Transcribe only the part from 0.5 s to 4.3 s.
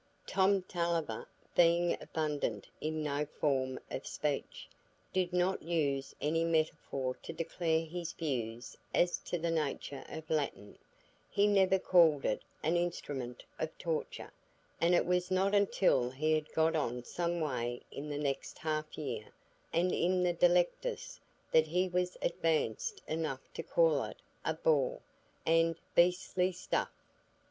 Tulliver, being abundant in no form of